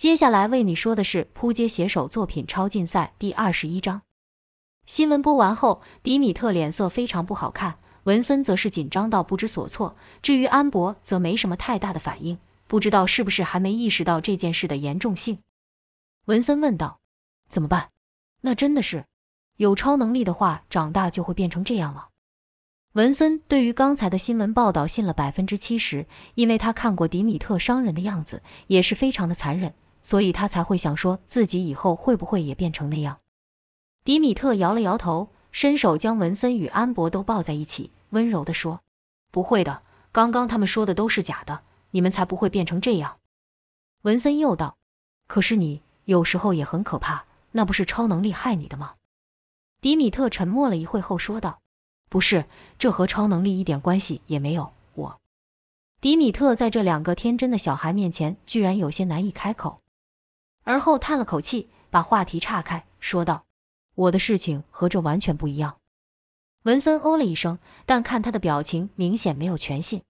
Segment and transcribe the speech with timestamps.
[0.00, 4.00] 接下来为你说的是扑街写手作品超竞赛第二十一章。
[4.86, 9.94] 新闻播完后，迪米特脸色非常不好看，文森则是紧张到不知所措。
[10.22, 15.40] 至于安博，则没什么太大的反应，不知道是不是还没意识到这件事的严重性。
[16.24, 17.00] 文森问道
[17.50, 17.90] ：“怎么办？
[18.40, 19.04] 那真的是
[19.58, 22.08] 有超能力的话，长大就会变成这样了。”
[22.94, 26.06] 文森对于刚才的新闻报道信了百分之七十，
[26.36, 33.18] 因为他看过迪米特伤人的样子，也是非常的残忍，所以他才会想说自己以后会不会也变成那样。
[34.04, 38.80] 迪米特摇了摇头，伸手将文森与安博都抱在一起，温柔地说
[39.30, 43.18] ：“不会的，刚刚他们说的都是假的，你们才不会变成这样。”
[44.02, 44.78] 文森又道
[45.28, 48.94] ：“可是你有时候也很可怕，那不是超能力害你的吗？”
[49.82, 51.60] 迪米特沉默了一会后说道
[52.08, 52.46] ：“不是，
[52.78, 55.20] 这和超能力一点关系也没有。”我，
[56.00, 59.80] 迪米特在这两个天真的小孩面前居然有些难以开口，
[60.64, 63.44] 而后叹了口气，把话题岔开，说道。
[63.94, 65.76] 我的事情和这完全不一样。
[66.62, 70.02] 文森哦了一声，但看他的表情，明显没有全信。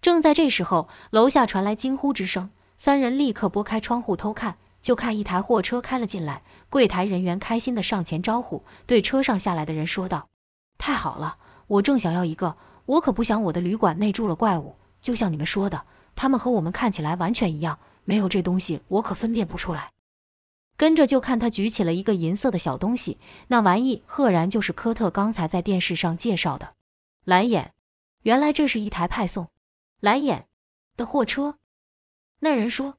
[0.00, 6.42] 正在这时候，楼下传来惊呼之声，三人立刻拨开窗户偷看，就看一台货车开了进来。
[6.68, 10.28] 柜台人员开心的上前招呼，对车上下来的人说道
[10.78, 11.36] ：“太好了，
[11.66, 12.56] 我正想要一个。
[12.86, 17.78] 我可不想我的旅馆内住了怪物，就像你们说的，他们和我们看起来完全一样。
[18.04, 19.92] 没有这东西，我可分辨不出来。”
[20.76, 26.74] 跟着就看他举起了一个银色的小东西，那玩意赫然就是科特刚才在电视上介绍的
[27.24, 27.74] 蓝眼。
[28.22, 29.48] 原来这是一台派送
[30.00, 30.46] 蓝眼
[30.96, 31.58] 的货车。
[32.40, 32.94] 那人说：“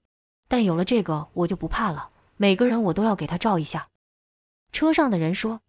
[0.48, 2.12] 但有了这个，我就不怕了。
[2.38, 3.90] 每个人我都要给他照一下。”
[4.72, 5.62] 车上的人说：“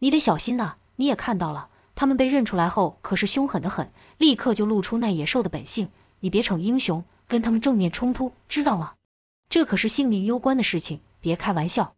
[0.00, 0.76] 你得小心呐！
[0.96, 5.90] 你也看到了，他们被认出来后可是凶狠的很，立刻就露出那野兽的本性。
[6.20, 7.02] 你别逞英雄，
[7.32, 8.96] 跟他们正面冲突，知道吗？
[9.48, 11.94] 这可是性命攸关的事情。”别开玩笑，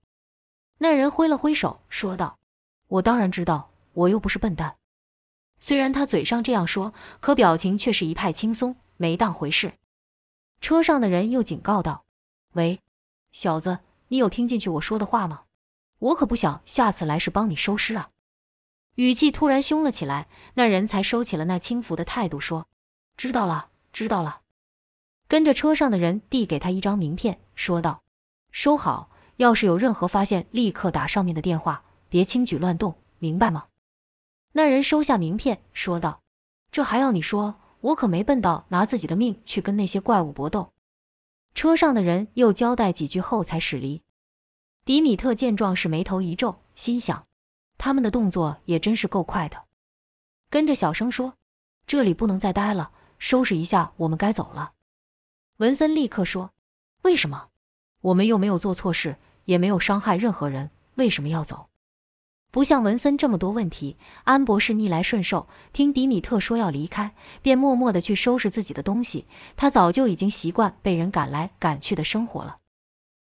[0.78, 2.38] 那人挥了挥手说道
[2.86, 4.76] ：“我当然知道，我又不是笨蛋。”
[5.58, 9.72] 虽然他嘴上这样说，可表情却是一派轻松，没当回事。
[10.60, 12.04] 车上的人又警告道
[12.52, 12.80] ：“喂，
[13.32, 13.78] 小子，
[14.08, 15.44] 你有听进去我说的话吗？
[15.98, 18.10] 我可不想下次来是帮你收尸啊！”
[18.96, 22.68] 语气突然凶了起来，那人才收起了那轻浮的态度，说
[23.16, 24.42] ：“知道了，知道了。”
[25.34, 28.04] 跟着车上的人递给他一张名片，说道
[28.52, 33.66] ：“收好。”要是有任何发现，立刻打上面的电话，别轻举乱动，明白吗？
[34.52, 36.20] 那人收下名片，说道
[36.70, 37.56] ：“这还要你说？
[37.80, 40.70] 我可没笨到拿自己的命去跟那些怪物搏斗。”
[41.52, 44.00] 车上的人又交代几句后才驶离。
[44.84, 47.26] 迪米特见状是眉头一皱，心想：
[47.76, 49.64] 他们的动作也真是够快的。
[50.48, 51.34] 跟着小声说
[51.88, 54.70] ：“这里不能再待了，收拾一下，我们该走了。”
[55.58, 56.50] 文森立刻说
[57.02, 57.48] ：“为什么？”
[58.02, 61.68] 我们又没有做错事，也没有伤害任何人，为什么要走？
[62.50, 69.26] 不像文森这么多问题，安博士逆来顺受，听迪米特说要离开，便默默地去收拾自己的东西。
[69.56, 72.58] 他早就已经习惯被人赶来赶去的生活了。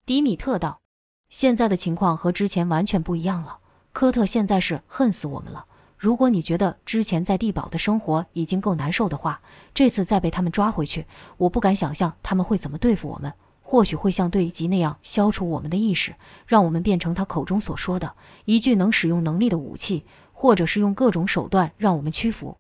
[0.07, 0.81] 迪米特道
[1.29, 3.59] ：“现在的情况和之前完全不一样了。
[3.93, 5.67] 科特现在是恨死我们了。
[5.97, 9.41] 如果你觉得之前在地堡的生活已经够难受的话，
[9.73, 11.07] 这次再被他们抓回去，
[11.39, 13.33] 我不敢想象他们会怎么对付我们。”
[13.69, 16.15] 或许会像对吉那样消除我们的意识，
[16.47, 18.15] 让我们变成他口中所说的
[18.45, 22.59] 一具能使用能力的武器，或者是用各种手段让我们屈服。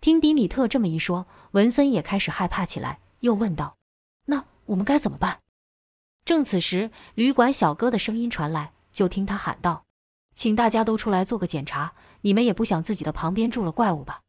[0.00, 3.76] 听迪米特这么一说，文森也开始害怕起来，又问道
[4.26, 5.38] ：“那我们该怎么办？”
[6.26, 9.84] 正此时，旅馆小哥的声音传来，就听他喊道
[10.34, 14.22] ：“请大家都出来做个检查，你们也不想自己的旁边住了怪物吧？”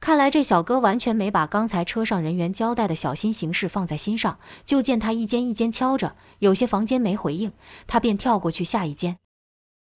[0.00, 4.40] 看来这小哥完全没把刚才车上人员交代的小心行事放在心上。
[4.64, 7.52] 就见他一间一间敲着，有些房间没回应，
[7.86, 9.18] 他便跳过去下一间。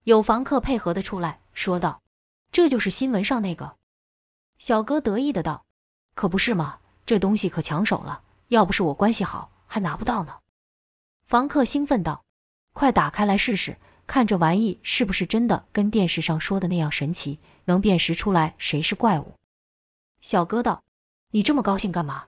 [0.03, 2.03] 有房客配合的出来说道
[2.53, 3.77] ：“这就是新闻上那个。”
[4.59, 5.65] 小哥得意的道
[6.15, 10.35] ：“可不是嘛，这东西可抢手了，要不是我关系好，还拿不到呢。”
[11.25, 12.27] 房客兴奋道
[12.75, 19.35] ：“快打开来试试，看这玩意是不是真的跟电视上说的那样神奇，能辨识出来谁是怪物。”
[20.21, 20.83] 小哥道
[21.33, 22.25] ：“你这么高兴干嘛？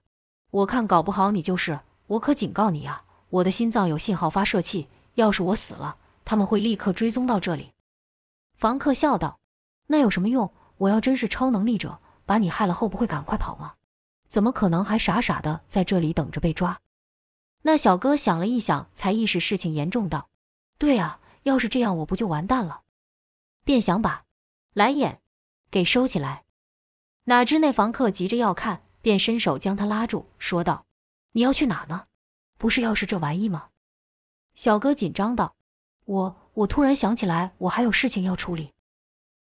[0.50, 1.80] 我看搞不好你就是。
[2.06, 7.72] 我可警告你呀，我的心脏有信号发射器，要是我死了，他们会立刻追踪到这里。”
[8.56, 9.40] 房客笑道
[9.88, 10.52] ：“那有什么用？
[10.78, 13.74] 我要真是超能力者，把你害了后不会赶快跑吗？
[14.28, 16.80] 怎么可能还傻傻的在这里等着被抓？”
[17.62, 20.28] 那小哥想了一想，才意识事情严重，道
[20.78, 22.82] ：“对啊，要是这样，我不就完蛋了？”
[23.62, 24.24] 便想把
[24.74, 25.20] 蓝眼
[25.70, 26.44] 给收起来。
[27.24, 30.86] 哪知那房客急着要看，便伸手将他拉住，说道
[31.32, 32.06] ：“你要去哪呢？
[32.58, 33.68] 不是要是这玩意吗？
[34.54, 35.54] 小哥紧张道
[36.06, 38.72] ：“我我突然想起来，我还有事情要处理。”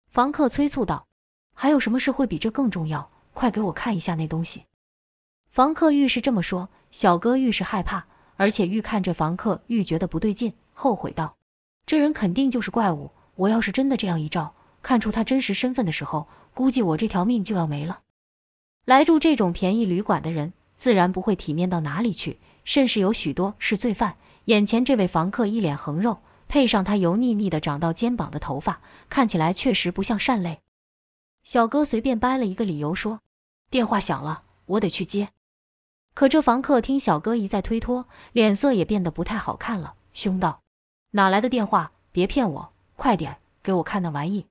[0.09, 1.07] 房客催促道
[1.53, 3.11] ：“还有什么事会比这更重要？
[3.33, 4.65] 快给我看一下那东西。”
[5.49, 8.07] 房客愈是这么说，小哥愈是害怕，
[8.37, 11.35] 而且愈看着房客愈觉得不对劲，后悔道
[11.85, 13.11] ：“这人肯定就是怪物。
[13.35, 18.01] 我要是真的这样一照，看出他真实身份的时候，估计我这条命就要没了。”
[18.85, 24.17] 来住这种便宜旅馆的人，自然不会体面到哪里去，甚至有许多是罪犯。
[24.45, 30.61] 眼前这位房客一脸横肉，配上他油腻腻的长到肩膀的头发，看起来确实不像善类。
[31.43, 33.21] 小哥随便掰了一个理由说
[33.69, 35.29] ：“电话响了，我得去接。”
[36.13, 40.60] 可这房客听小哥一再推脱，脸色也变得不太好看了，凶道
[41.11, 41.91] ：“哪来的电话？
[42.11, 42.73] 别骗我！
[42.95, 44.47] 快点给我看那玩意！”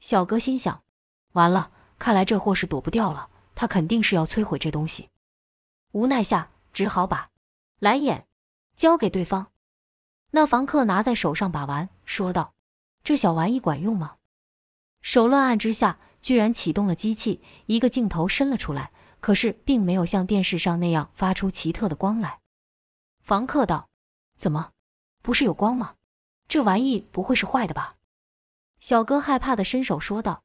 [0.00, 0.82] 小哥心想：
[1.32, 3.28] 完了，看来这货是躲不掉了。
[3.54, 5.10] 他肯定是要摧毁这东西，
[5.92, 7.28] 无奈下只好把
[7.78, 8.26] 蓝眼
[8.74, 9.48] 交给对方。
[10.30, 12.54] 那房客拿在手上把玩，说道
[13.04, 14.16] ：“这小玩意管用吗？”
[15.02, 22.38] 手乱按之下，居然启动了机器，一个镜头伸了出来，可是并没有像电视上那样发出奇特的光来。
[23.22, 23.90] 房客道
[24.38, 24.70] ：“怎么，
[25.22, 25.94] 不是有光吗？
[26.48, 27.96] 这玩意不会是坏的吧？”
[28.80, 30.42] 小哥害怕的伸手说道：“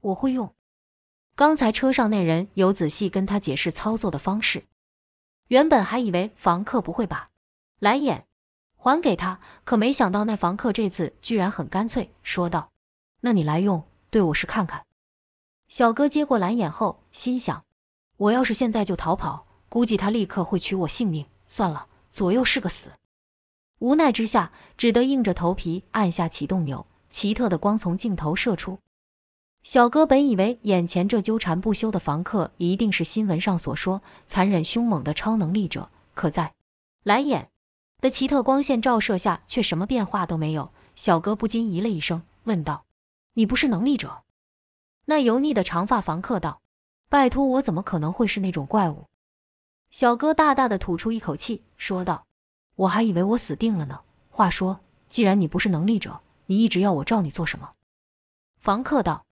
[0.00, 0.54] 我会用。”
[1.34, 4.66] 刚才车上那人有仔细跟他解释操作的方式，
[5.46, 7.30] 原本还以为房客不会把
[7.78, 8.26] 蓝眼
[8.76, 12.70] 还给他，可没想到那房客这次居然很干脆，说道
[13.22, 14.84] ：“那你来用，对我试看看。”
[15.68, 17.64] 小哥接过蓝眼后，心想：
[18.16, 21.26] 我要是现在就逃跑，估计他立刻会取我性命。
[21.46, 22.90] 算了，左右是个死。
[23.78, 28.78] 无奈之下，只得硬着头皮按下启动钮，奇特的光从镜头射出。
[29.62, 36.54] 小哥本以为眼前这纠缠不休的房客一定是新闻上所说残忍凶猛的超能力者，可在
[37.02, 37.50] 蓝眼
[38.00, 40.70] 的奇特光线照射下，却什么变化都没有。
[40.94, 42.84] 小哥不禁咦了一声，问道
[43.34, 44.22] ：“你不是能力者？”
[45.06, 46.60] 那油腻的长发房客道
[47.08, 49.06] ：“拜托，我怎么可能会是那种怪物？”
[49.90, 52.26] 小哥大大的吐出一口气，说道
[52.78, 54.00] ：“我还以为我死定了呢。
[54.30, 57.72] 话说，既然你不是能力者，你一直要我照你做什么？”
[58.58, 59.24] 房客道。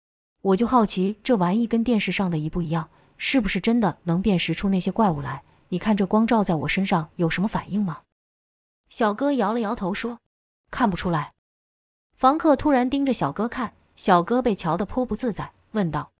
[0.41, 2.89] 我就好奇，这玩意跟电视上的一不一样？
[3.17, 5.43] 是不是真的能辨识出那些怪物来？
[5.69, 8.03] 你看这光照在我身上有什么反应吗？
[8.89, 10.19] 小哥摇了摇头说
[10.69, 11.33] ：“看不出来。”
[12.15, 16.11] 房客突然盯着小哥看，小哥被瞧得颇不自在，问道：“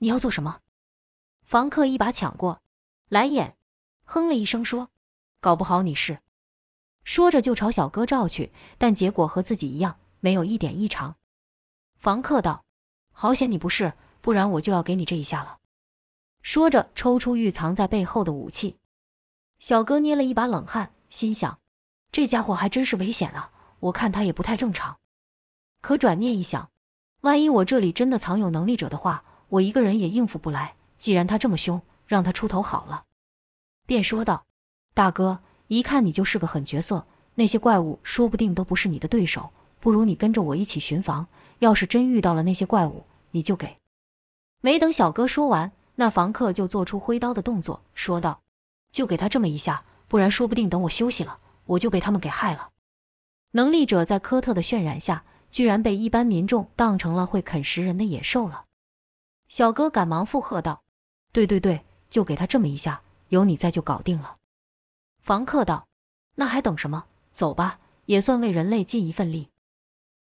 [0.00, 0.60] 你要做什么？”
[1.44, 2.62] 房客一把抢过
[3.10, 3.56] 蓝眼，
[4.04, 4.88] 哼了一声说
[5.40, 6.20] ：“搞不好你是。”
[7.04, 11.16] 说着就朝小哥照去，但结果和自己一样，没有一点异常。
[11.96, 12.64] 房客道。
[13.16, 15.58] 好险你不是，不然我就要给你这一下了。
[16.42, 18.76] 说着，抽出预藏在背后的武器。
[19.60, 21.60] 小哥捏了一把冷汗，心想：
[22.10, 23.52] 这家伙还真是危险啊！
[23.78, 24.98] 我看他也不太正常。
[25.80, 26.70] 可转念一想，
[27.20, 30.74] 万一我这里真的藏有能力者的话，我一个人也应付不来。
[30.98, 33.04] 既然他这么凶，让他出头好了。
[33.86, 34.44] 便说道
[34.92, 39.50] ：“大哥，一看你就是个狠角色，那些怪物说不定都不是你的对手。
[39.80, 41.26] 不如你跟着我一起巡防。”
[41.60, 43.78] 要是真遇到了那些怪物，你就给。
[44.60, 48.40] 没等小哥说完，那房客就做出挥刀的动作，说道
[48.92, 52.70] ：“就给他这么一下，不然说不定等我休息了，我就被他们给害了。”
[53.52, 58.64] 能力者在科特的渲染下，居然被一般民众当成了会啃食人的野兽了。
[59.48, 60.82] 小哥赶忙附和道
[61.32, 64.36] ：“对对对，就给他这么一下，有你在就搞定了。”
[65.24, 65.88] 房客道
[66.36, 67.06] ：“那还等什么？
[67.32, 69.48] 走吧，也算为人类尽一份力。”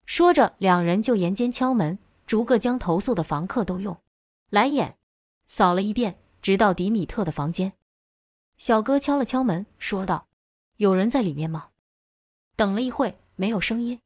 [0.07, 3.95] 说着，两人就沿间敲门，逐个将投诉的房客都用
[4.49, 4.97] 蓝眼
[5.45, 7.73] 扫了一遍，直到迪米特的房间。
[8.57, 10.27] 小哥敲了敲门，说道
[10.77, 11.69] ：“有人在里面吗？”
[12.57, 14.01] 等了一会，没有声音。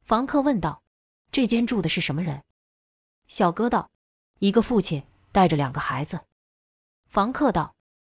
[0.00, 0.82] 房客问道
[1.30, 2.42] ：“这间住的是什么人？”
[3.28, 3.90] 小哥道
[4.40, 6.20] ：“一个父亲带着两个孩子。”
[7.06, 7.74] 房客道：“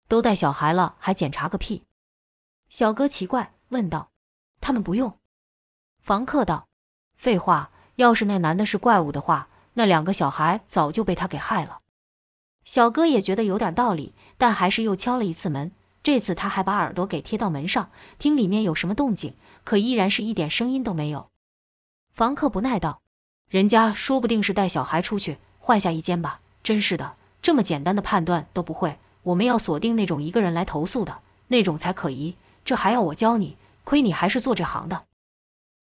[0.09, 1.83] 都带小孩了，还检查个屁？”
[2.71, 4.11] 小哥奇怪，问道
[4.61, 5.17] ：“他们不用？”
[6.01, 6.69] 房客道。
[7.17, 11.81] 废话，要是那男的是怪物的话，那两个小孩早就被他给害了。
[12.63, 15.73] 小哥也觉得有点道理，但还是又敲了一次门。
[16.01, 19.35] 这次他还把耳朵给贴到门上，听里面有什么动静，
[19.65, 21.27] 可依然是一点声音都没有。
[22.13, 23.01] 房客不耐道
[23.51, 26.39] ：“人家说不定是带小孩出去，换下一间吧。
[26.63, 28.97] 真是的，这么简单的判断都不会。
[29.23, 33.57] 我们要锁定那种一个人来投诉的那种才可疑，这还要我教你？
[33.83, 35.03] 亏你还是做这行的。”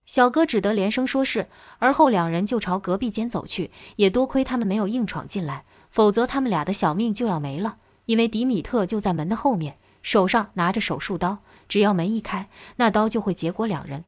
[0.06, 3.70] 小哥只得连声说是，而后两人就朝隔壁间走去。
[3.96, 7.76] 也多亏他们没有硬闯进来，否则他们俩的小命就要没了。
[8.06, 14.04] 因为迪米特就在门的后面，手上拿着手术刀，只要门一开，那刀就会结果两人。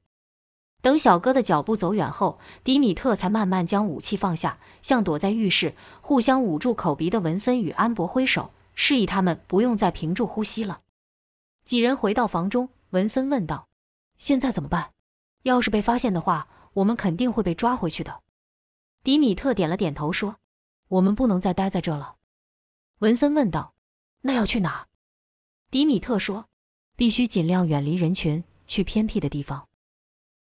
[0.81, 10.81] 等小哥的脚步走远后，迪米特才慢慢将武器放下，向躲在浴室互相捂住口鼻的文森与安博挥手，示意他们不用再屏住呼吸了。
[11.71, 13.69] 几人回到房中，文森问道
[14.19, 14.93] ：“现在怎么办？
[15.45, 18.23] 要是被发现的话，我们肯定会被抓回去的。”
[19.05, 20.41] 迪米特点了点头，说
[20.91, 22.17] ：“我们不能再待在这了。”
[22.99, 23.75] 文森问道
[24.23, 24.89] ：“那要去哪？”
[25.71, 26.49] 迪米特说
[26.99, 29.69] ：“必须尽量远离人群，去偏僻的地方。”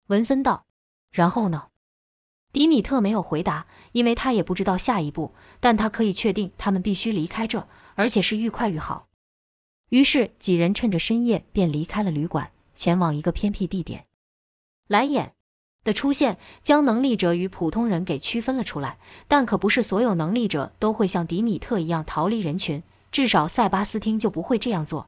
[0.08, 0.66] 文森道
[1.12, 1.72] ：“然后呢？”
[2.54, 9.07] 迪米特没有回答，因为他也不知道下一步，但他可以确定他们必须离开这，而且是愈快愈好。
[9.90, 14.06] 于是几人趁着深夜便离开了旅馆，前往一个偏僻地点。
[14.88, 15.34] 蓝眼
[15.84, 25.08] 的出现将能力者与普通人给区分了出来，但可不是所有能力者都会像迪米特一样逃离人群，至少塞巴斯汀就不会这样做。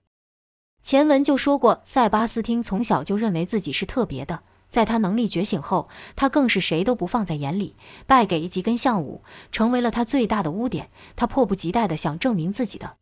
[0.82, 4.44] 前文就说过，塞巴斯汀从小就认为自己是特别的。
[4.70, 10.90] 在他能力觉醒后，他更是谁都不放在眼里，败给吉根相武，成为了他最大的污点。
[11.16, 12.98] 他迫不及待地想证明自己的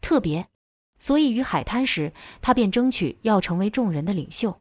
[0.00, 0.48] 特别，
[1.02, 4.60] 所以于海滩时，他便争取要成为众人的领袖。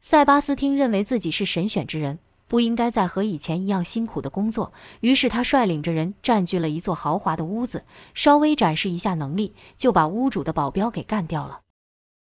[0.00, 11.60] 塞巴斯汀认为自己是神选之人，不应该再和以前一样辛苦的工作，于是他率领着人占据了一座豪华的屋子，稍微展示一下能力，就把屋主的保镖给干掉了。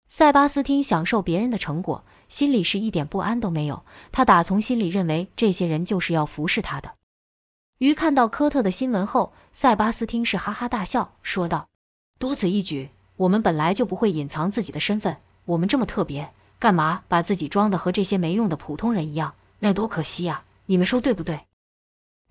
[0.09, 2.05] 塞巴斯汀享受别人的成果。
[2.29, 6.95] 心里是一点不安都没有，他打从心里认为这些人就是要服侍他的。
[7.79, 11.69] 于看到科特的新闻后，塞巴斯汀是哈哈大笑，说道
[12.19, 12.91] ：“多此一举，
[13.23, 19.35] 我们本来就不会隐藏自己的身份，我们这么特别，干嘛把自己装的和这些没用的普通人一样？
[19.61, 20.45] 那多可惜呀！
[20.67, 21.43] 你们说对不对？”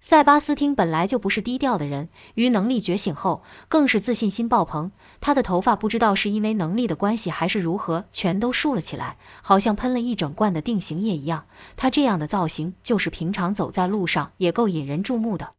[0.01, 4.91] 塞巴斯汀本来就不是低调的人，于能力觉醒后更是自信心爆棚。
[5.21, 11.45] 他的头发不知道是因为能力的关系还是如何，全都竖了起来，好像喷了一整罐的定型液一样。
[11.77, 15.53] 他这样的造型，就是平常走在路上也够引人注目的。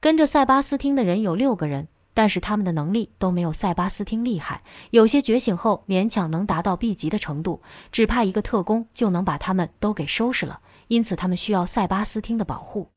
[0.00, 10.60] 跟着塞巴斯汀的人有六个人，但是他们的能力都没有塞巴斯汀厉害，有些觉醒后勉强能达到 B 级的程度，只怕一个特工就能把他们都给收拾了。
[10.88, 12.90] 因此，他们需要塞巴斯汀的保护。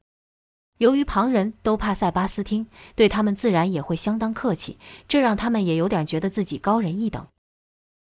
[0.80, 7.26] 由于旁人都怕塞巴斯汀，对他们自然也会相当客气，这让他们也有点觉得自己高人一等。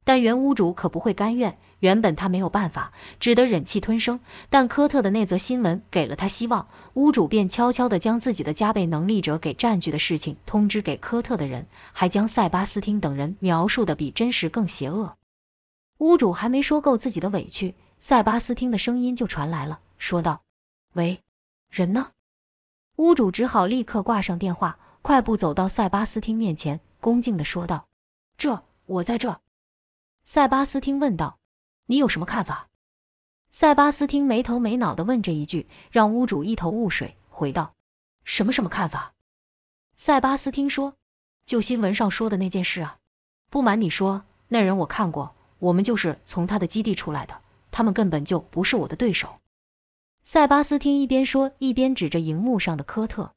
[0.03, 4.19] 但原屋主可不会甘愿，原本他没有办法，只得忍气吞声。
[4.49, 15.17] 但科特的那则新闻给了他希望，屋主便悄悄地将自己的加倍能力者给占据的事情通知给科特的人，还将塞巴斯汀等人描述的比真实更邪恶。
[15.99, 20.41] 屋主还没说够自己的委屈，塞巴斯汀的声音就传来了，说道
[20.93, 21.21] ：“喂，
[21.69, 22.11] 人呢？”
[22.97, 27.87] 屋主只好立刻挂上电话，快步走到塞巴斯汀面前，恭敬地说道
[28.37, 29.41] ：“这，我在这。”
[30.25, 31.37] 塞巴斯汀问道
[31.85, 32.69] ：“你有什么看法？”
[33.49, 37.73] 塞巴斯汀没头没脑地问这一句，让屋主一头雾水，回道
[38.25, 39.13] ：“什么什么看法？”
[39.95, 40.95] 塞巴斯汀说
[41.45, 42.97] ：“就新闻上说的那件事啊。
[43.49, 47.39] 不瞒你说，那人我看过，我们就是从他的基地出来的，
[47.71, 49.39] 他们根本就不是我的对手。”
[50.21, 53.33] 塞巴斯汀一边说，一边指着荧幕上的科特，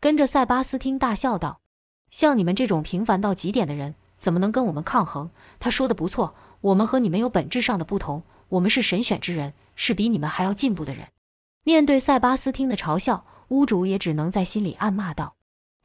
[0.00, 1.60] 跟着塞巴斯汀大笑道
[2.10, 11.08] ：“像你们这种平凡到极点的人，怎么能跟我们抗衡？”他说的不错，我们和你们有本质上的不同，我们是神选之人，是比你们还要进步的人。
[11.64, 15.34] 面对塞巴斯汀的嘲笑，屋主也只能在心里暗骂道：“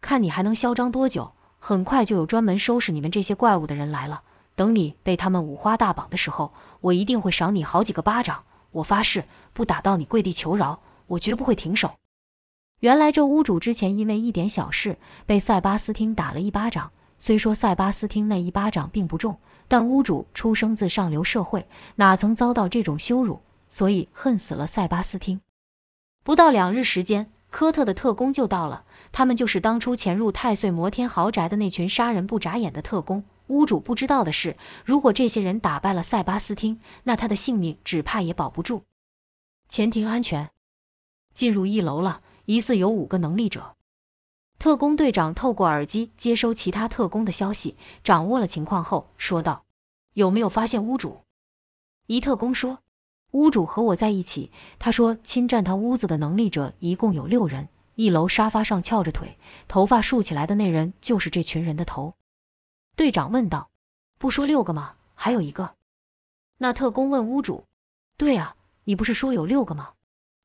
[0.01, 1.34] 看你还能嚣张多久！
[1.60, 4.24] 很快就有专门收拾你们这些怪物的人来了。
[4.56, 11.92] 等你被他们五花大绑的时候，我一定会赏你好几个巴掌。”我发誓，不打到你跪地求饶，我绝不会停手。
[12.80, 19.38] 原来这屋主之前因为一点小事被塞巴斯汀打了一巴掌，虽说塞巴斯汀那一巴掌并不重，
[19.74, 25.42] 但屋主出生自上流社会，哪曾遭到这种羞辱，所以恨死了塞巴斯汀。
[26.24, 33.24] 不到两日时间，科特的特工就到了，他们就是当初潜入太岁摩天豪宅的那群杀人不眨眼的特工。
[33.48, 38.84] 屋主不知道的是，如果这些人打败了塞巴斯汀，那他的性命只怕也保不住。
[39.68, 40.51] 前庭安全，
[41.34, 43.75] 进入一楼了，疑似有五个能力者。
[44.63, 49.65] 特工队长透过耳机接收其他特工的消息，掌握了情况后说道
[50.15, 51.20] ：“有没有发现屋主？”
[52.08, 52.79] 一特工说
[53.32, 54.53] ：“屋主和我在一起。
[54.79, 62.13] 他说侵占他屋子的能力者一共有六人，一楼沙发上翘着腿、头发竖起来的那人就是这群人的头。”
[62.96, 63.70] 队长问道
[64.17, 64.96] ：“不说六个吗？
[65.13, 65.75] 还有一个？”
[66.60, 67.65] 那特工问屋主
[68.15, 68.55] ：“对啊，
[68.86, 69.89] 你不是说有六个吗？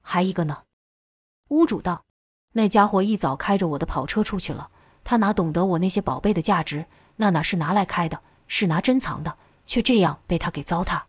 [0.03, 0.65] 还一个呢？”
[1.51, 2.05] 屋主道
[2.59, 4.69] ：“那家伙一早开着我的跑车出去了，
[5.05, 6.87] 他哪懂得我那些宝贝的价值？
[7.15, 9.39] 那哪是拿来开的，是拿珍藏的。
[9.65, 11.03] 却这样被他给糟蹋。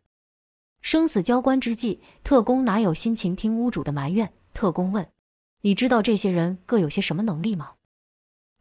[0.82, 4.32] 生死交关之际，特工哪有心情听屋主的埋怨？
[4.54, 5.10] 特工问
[5.62, 7.72] ：“你知道这些人各有些什么能力吗？”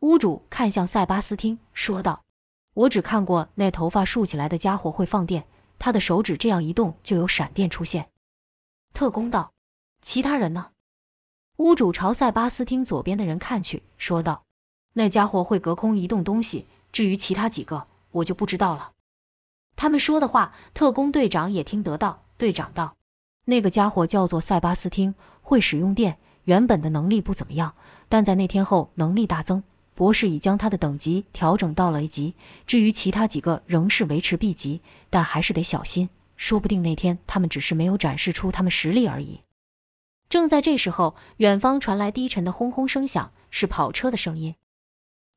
[0.00, 2.24] 屋主看向塞巴斯汀，说道
[2.72, 5.44] ：“我只看过那头发竖起来的家伙会放电，
[5.78, 8.08] 他的手指这样一动就有闪电出现。”
[8.94, 9.52] 特工道
[10.00, 10.70] ：“其他人呢？”
[11.58, 14.44] 屋主朝塞巴斯汀左边的人看去，说道
[14.94, 18.92] ：“那家伙会隔空移动东西，至于其他几个，我就不知道了。”
[19.74, 22.22] 他们说的话，特工队长也听得到。
[22.36, 22.94] 队长道
[23.46, 26.18] ：“那个家伙叫做塞巴斯汀，会使用电。
[26.44, 27.74] 原本的能力不怎么样，
[28.08, 29.64] 但在那天后能力大增。
[29.96, 32.34] 博士已将他的等级调整到了 A 级。
[32.68, 36.08] 至于其他几个，仍是维持 B 级，但还是得小心。
[36.36, 39.40] 说不定那天他们只是没有展示出他们实力而已。”
[40.28, 44.54] 正在这时候，远方传来低沉的轰轰声响，是跑车的声音。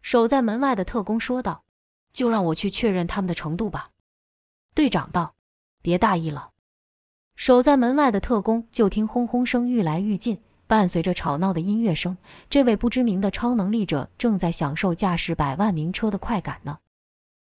[0.01, 1.63] 守在门外的特工说道
[2.11, 3.91] ：“就让我去确认他们的程度吧。”
[4.75, 5.35] 队长道
[5.81, 6.49] ：“别大意了。”
[7.37, 12.17] 守在门外的特工就听轰轰声愈来愈近，伴随着吵闹的音乐声，
[12.49, 16.79] 这位不知名的超能力者正在享受驾驶百万名车的快感呢。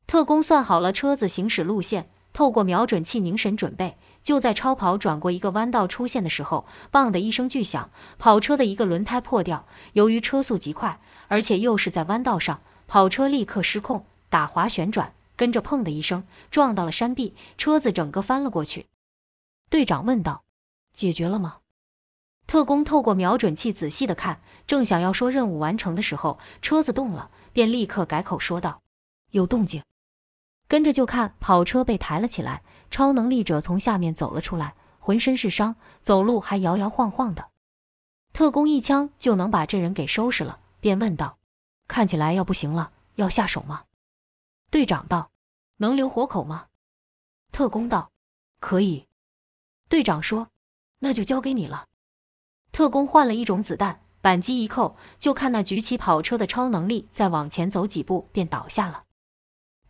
[0.06, 3.96] 特工算好了车子行驶路线，透过瞄准器凝神准备。
[4.22, 9.66] 就在超跑转过一个弯道出现的时候，砰的一声巨响，跑车的一个轮胎破掉。
[9.94, 15.14] 由于车速极快，而且又是在弯道上，跑车立刻失控，打滑旋转。
[15.34, 18.86] 跟着砰的一声撞到了山壁，车子整个翻了过去。
[19.68, 20.44] 队长问道
[20.92, 21.56] ：“解决了吗？”
[22.46, 28.82] 特工透过瞄准器仔细的看，正想要说任务完成的时候，车子动了，便立刻改口说道
[29.32, 29.82] ：“有动静。”
[30.72, 37.50] 跟着就看跑车被抬了起来，超能力者从下面走了出来，浑身是伤，走路还摇摇晃晃的。
[38.32, 41.36] 特工一枪就能把这人给收拾了，便问道
[41.86, 43.84] ：“看起来要不行了，要下手吗？”
[44.72, 45.30] 队长道。
[45.76, 46.68] 能留活口吗？
[47.50, 48.10] 特工道
[48.58, 49.06] ：“可以。”
[49.90, 50.48] 队长说
[51.00, 51.88] ：“那就交给你了。”
[52.72, 59.04] 特工换了一种子弹，扳机一扣，就看那举起跑车的超能力再往前走几步便倒下了。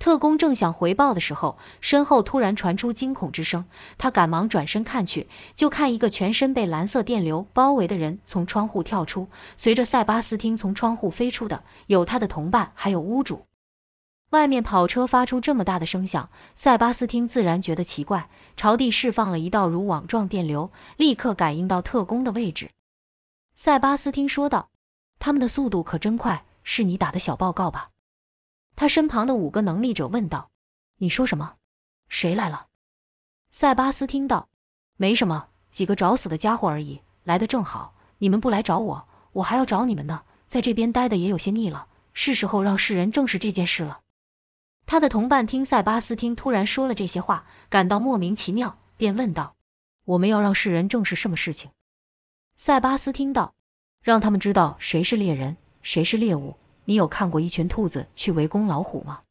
[0.03, 13.47] 特工正想回报的时候，身后突然传出惊恐之声，他赶忙转身看去，就看一个全身被蓝色电流包围的人从窗户跳出，随着塞巴斯汀从窗户飞出的有他的同伴，还有屋主。
[14.31, 22.71] 外面跑车发出这么大的声响，塞巴斯汀自然觉得奇怪，朝地释放了一道如网状电流，立刻感应到特工的位置。
[23.55, 24.71] 塞巴斯汀说道
[25.21, 27.91] ：“他们的速度可真快，是你打的小报告吧？”
[28.75, 30.51] 他身旁的五个能力者问道
[30.99, 31.57] ：“你说什么？
[32.09, 32.69] 谁来了？”
[33.51, 34.49] 塞巴斯汀道
[34.97, 37.95] ：“没什么，几个找死的家伙而已，来的正好。
[38.19, 40.23] 你们不来找我，我还要找你们呢。
[40.49, 44.01] 在这边待的也有些腻了，是时候让世人正视这件事了。”
[44.85, 49.55] 他的同伴听塞巴斯汀突然说了这些话，感到莫名其妙，便问道
[50.05, 51.71] ：“我们要让世人正视什么事情？”
[52.57, 53.55] 塞巴斯汀道
[54.03, 56.57] ：“让他们知道谁是猎人，谁是猎物。
[56.85, 59.23] 你有看过一群兔子去围攻老虎吗？”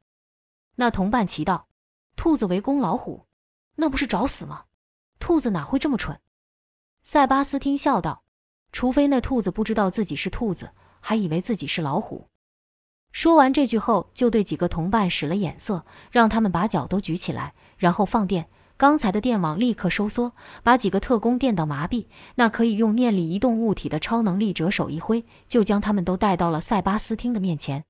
[0.76, 1.68] 那同伴奇道
[2.16, 3.26] ：“兔子围攻老虎，
[3.76, 4.66] 那不是找死吗？
[5.20, 6.20] 兔子哪会这么蠢？”
[7.04, 8.24] 塞巴斯汀笑道
[8.72, 12.28] ：“除非那兔子不知道自己是兔子，还以为自己是老虎。”
[13.12, 18.50] 说完这句后，就对几个同伴使了眼色，让他们把脚都举起来，然后放电。
[18.82, 22.08] 刚才的电网立刻收缩，把几个特工电到麻痹。
[22.34, 27.86] 那可以用念力移动物体的超能力者手一挥，就将他们都带到了塞巴斯汀的面前。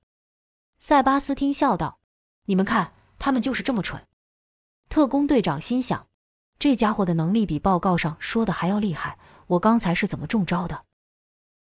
[0.78, 1.98] 塞巴斯汀笑道
[2.44, 4.06] ：“你们看，他们就是这么蠢。”
[4.90, 6.08] 特工队长心想：
[6.58, 9.16] 这家伙的能力比报告上说的还要厉害。
[9.46, 10.82] 我刚才是怎么中招的？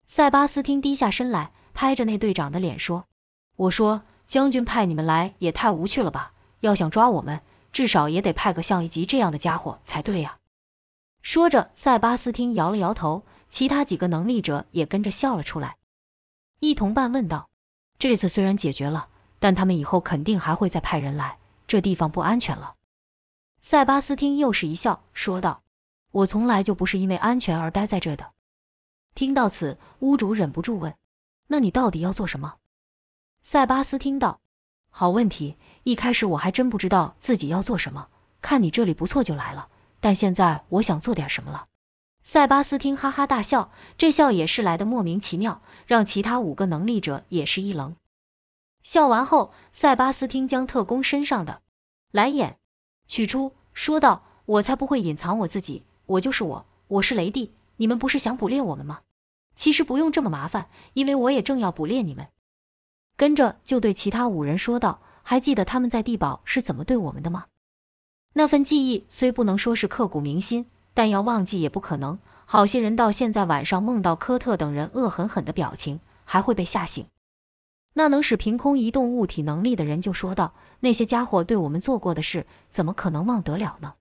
[0.07, 3.05] 塞巴斯汀低下身来，拍着那队长的脸说。
[3.55, 6.33] 我说：“将军派你们来也太无趣了吧！
[6.63, 7.41] 要想抓我们，
[7.73, 10.39] 至少也得派个像一吉这样的家伙才对呀。”
[11.23, 15.77] 说着，塞巴斯汀摇了摇头，其他几个能力者也跟着笑了出来。
[16.61, 17.51] 一同伴问道
[17.99, 22.77] ：“这次虽然解决了，但他们以后肯定还会再派人来，这地方不安全了。”
[23.61, 25.63] 塞巴斯汀又是一笑，说道
[26.13, 28.33] ：“我从来就不是因为安全而待在这的。”
[29.15, 30.95] 听到此，屋主忍不住问
[31.49, 32.57] ：“那你到底要做什么？”
[33.43, 34.41] 塞巴斯汀道
[34.89, 38.09] ：“好问题，一开始我还真不知道自己要做什么。
[38.43, 39.69] 看你这里不错就来了，
[40.01, 41.67] 但现在我想做点什么了。”
[42.23, 47.97] 塞巴斯汀哈哈大笑，这笑也是来的莫名其妙，让其他五个能力者也是一愣。
[48.83, 51.63] 笑完后，塞巴斯汀将特工身上的
[52.13, 52.59] 蓝眼
[53.09, 57.53] 取出，说道：“我才不会隐藏我自己，我就是我，我是雷帝。
[57.77, 59.01] 你们不是想捕猎我们吗？
[59.55, 62.29] 其实不用这么麻烦，因为我也正要捕猎你们。”
[63.17, 67.45] 跟着就对其他五人说道：“还记得他们在地堡是怎么对我们的吗？”
[68.35, 72.19] 那份记忆虽不能说是刻骨铭心，但要忘记也不可能。
[72.47, 77.07] 好些人到现在晚上梦到科特等人恶狠狠的表情，还会被吓醒。
[77.95, 83.95] 那能使凭空移动物体能力的人就说道：“那些家伙对我们做过的事，怎么可能忘得了呢？”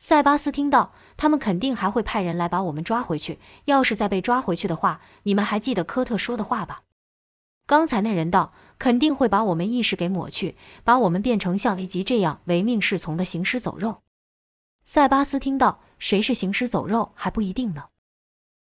[0.00, 3.38] 塞巴斯听到，他们肯定还会派人来把我们抓回去。
[3.66, 6.84] 要是再被抓回去的话，你们还记得科特说的话吧？
[7.66, 14.02] 刚才那人道：“肯定会把我们意识给抹去，把我们变成像雷吉这样唯命是从的行尸走肉。”
[14.84, 17.84] 塞巴斯听到，谁是行尸走肉还不一定呢。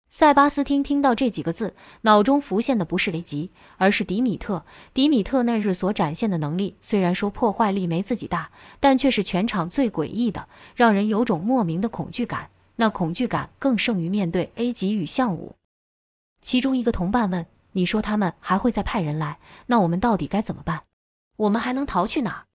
[0.09, 4.64] 塞巴斯汀听到这几个字，脑中浮现的不是雷吉，而是迪米特。
[4.92, 10.46] 迪米特那日所展现的能力，虽然说破坏力没自己大，但却是全场最诡异的，
[10.77, 12.51] 让人有种莫名的恐惧感。
[12.77, 15.57] 那恐惧感更胜于面对 A 级与项武。
[16.42, 19.38] 其中一个同伴问：“你说他们还会再派人来？
[19.66, 20.85] 那我们到底该怎么办？
[21.37, 22.46] 我们还能逃去哪？”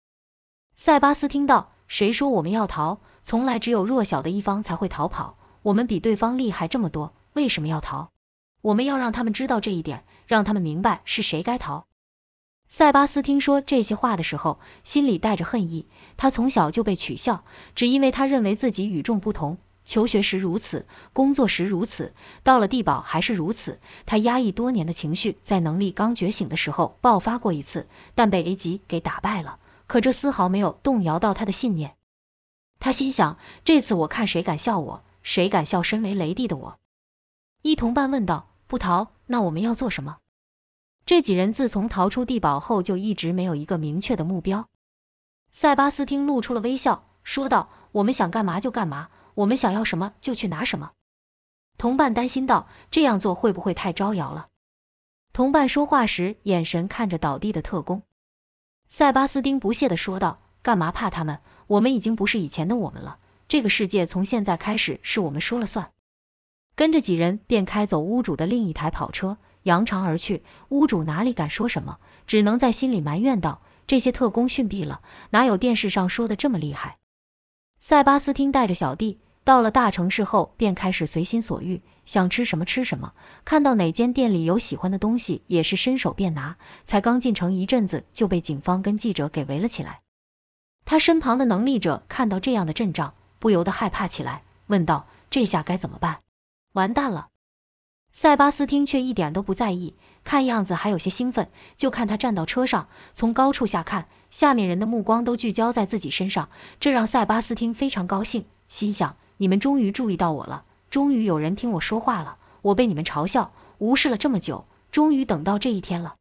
[0.76, 3.00] 塞巴斯听到：“谁说我们要逃？
[3.24, 5.38] 从来只有弱小的一方才会逃跑。
[5.64, 8.10] 我们比对方厉害这么多。”为什么要逃？
[8.62, 11.86] 我们要让他们知道这一点，让他们明白是谁该逃。
[12.68, 15.88] 塞巴斯听说这些话的时候，心里带着恨意。
[16.18, 17.44] 他从小就被取笑，
[17.76, 19.60] 只因为他认为自己与众不同。
[19.88, 23.80] 求学时如此，工作时如此，到了地堡还是如此。
[24.06, 29.60] 他压抑多年的情绪，在能力刚觉醒的时候爆发过一次，但被 A 级给打败了。
[29.88, 31.96] 可这丝毫没有动摇到他的信念。
[32.80, 36.80] 他心想：这次我看谁敢笑我，谁敢笑身为雷帝的我。
[37.62, 40.18] 一同伴问道：“不逃，那我们要做什么？”
[41.06, 44.68] 这几人自从逃出地堡后，就一直没有一个明确的目标。
[45.50, 50.92] 塞巴斯汀露出了微笑，说道：“我们想干嘛就干嘛，我们想要什么就去拿什么。”
[51.78, 54.48] 同伴担心道：“这样做会不会太招摇了？”
[55.34, 58.02] 同伴说话时，眼神看着倒地的特工。
[58.88, 61.40] 塞巴斯汀不屑地说道：“干嘛怕他们？
[61.68, 63.20] 我们已经不是以前的我们了。
[63.48, 65.92] 这个世界从现在开始是我们说了算。”
[66.76, 70.44] 跟着几人便开走屋主的另一台跑车，扬长而去。
[70.70, 76.98] 屋主哪里敢说什么，只能在心里埋怨道：“这些特工逊毙了，哪有电视上说的这么厉害？”
[77.80, 83.14] 塞巴斯汀带着小弟到了大城市后，便开始随心所欲，想吃什么吃什么，
[83.46, 86.58] 看到哪间店里有喜欢的东西，也是伸手便拿。
[86.84, 90.02] 才刚进城一阵子，就被警方跟记者给围了起来。
[90.84, 96.20] 他身旁的能力者看到这样的阵仗，不由得害怕起来，问道：“这下该怎么办？”
[96.76, 97.30] 完蛋了，
[98.12, 101.50] 塞巴斯汀却一点都不在意，看样子还有些兴奋。
[101.78, 106.50] 就看他站到车上，从高处下看，下面人的目光都聚焦在自己身上，
[106.82, 112.38] 这让塞巴斯汀非常高兴，心想：你们终于注意到我了，终于有人听我说话了。
[112.64, 116.16] 我被你们嘲笑、无视了这么久，终于等到这一天了。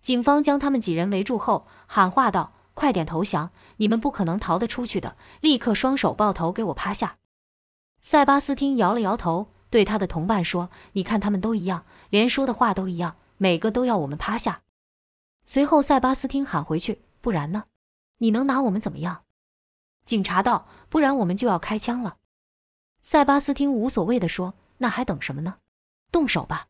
[0.00, 5.16] 警方将他们几人围住后，喊话道：“快点投降，你们不可能逃得出去的！
[5.40, 7.16] 立刻双手抱头，给我趴下！”
[8.00, 9.48] 塞巴斯汀摇了摇头。
[9.70, 14.62] 对他的同伴说：“你看，他们都一样，连说的话都一样，每个都要我们趴下。”
[15.44, 17.64] 随后，塞巴斯汀喊回去：“不然呢？
[18.18, 19.24] 你能拿我们怎么样？”
[20.06, 22.16] 警察道：“不然我们就要开枪了。”
[23.10, 25.60] 塞巴斯汀无所谓地说：“那还等什么呢？
[26.12, 26.66] 动手吧！”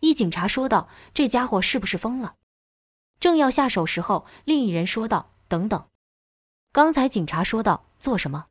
[0.00, 2.34] 一警察说道：“这家伙是不是疯了？”
[3.18, 5.86] 正要下手时候，另一人说道：“等等。”
[6.72, 8.48] 刚才警察说道：“做什么？”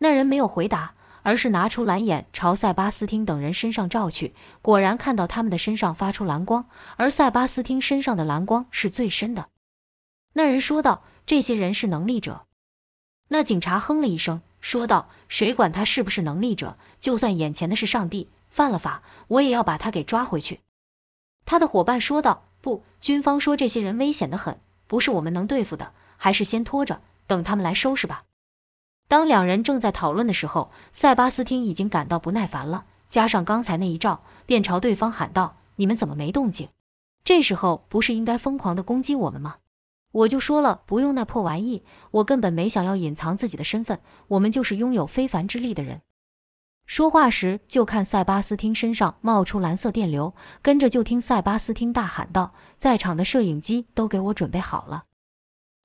[0.00, 0.94] 那人没有回答。
[1.24, 9.48] 而是拿出蓝眼朝塞巴斯汀等人身上照去，果然看到他们的身上发出蓝光，而塞巴斯汀身上的蓝光是最深的。
[10.34, 12.46] 那人说道：“这些人是能力者。”
[13.28, 16.78] 那警察哼了一声，说道：“谁管他是不是能力者？
[16.98, 20.60] 就算眼前的是上帝，犯了法，我也要把他给抓回去。”
[21.44, 28.24] 他的伙伴说道：“不，军方说这些人危险的很，不是我们能对付的，还是先拖着，等他们来收拾吧。”
[29.06, 36.70] 当两人正在讨论的时候，塞巴斯汀已经感到不耐烦了，加上刚才那一照，便朝对方喊道：“你们怎么没动静？
[37.22, 39.56] 这时候不是应该疯狂的攻击我们吗？
[40.14, 43.98] 我就说了，不用那破玩意，我根本没想要隐藏自己的身份，
[44.28, 46.02] 我们就是拥有非凡之力的人。”
[46.86, 55.04] 说话时，就看塞巴斯汀身上冒出蓝色电流，跟着就听塞巴斯汀大喊道：“在场的摄影机都给我准备好了。”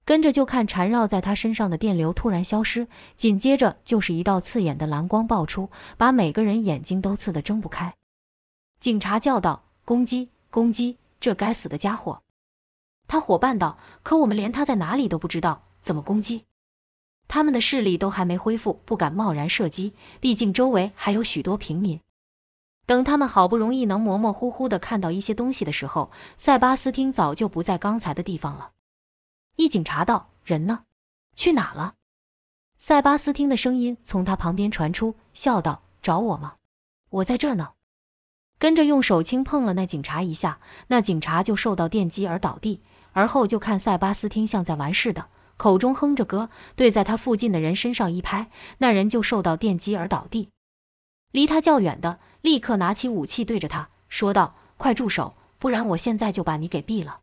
[0.05, 7.95] 跟着就看缠绕在他身上的电流突然消失，紧接着就是一道刺眼的蓝光爆出，把每个人眼睛都刺得睁不开。
[8.79, 10.29] 警察叫道：“攻击！
[10.51, 10.97] 攻击！
[11.19, 12.21] 这该死的家伙！”
[13.09, 16.45] 他伙伴道：“可我们连他在哪里都不知道，怎么攻击？
[17.27, 21.99] 他们的视力都还没恢复，不敢贸然射击，毕竟周围还有许多平民。”
[22.85, 28.73] 等他们好不容易能模模糊糊地看到一些东西的时候，塞巴斯汀早就不在刚才的地方了。
[29.55, 30.83] 一警察道：“人呢？
[31.35, 31.95] 去哪了？”
[32.77, 36.57] 塞巴斯汀的声音从他旁边传出，笑道：“找我吗？
[37.09, 37.71] 我在这呢。”
[38.59, 42.81] 跟着用手轻碰了那警察一下，那警察就受到电击而倒地。
[43.13, 50.49] 而后就看塞巴斯汀像在玩似的，口中哼着歌，对在他附近的人身上一拍，那人就受到电击而倒地。
[51.31, 57.19] 离他较远的立刻拿起武器对着他说道：“快住手，不然我现在就把你给毙了。”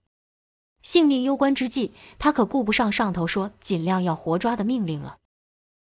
[0.83, 5.17] 性命攸关之际，他可顾不上上头说尽量要活抓的命令了。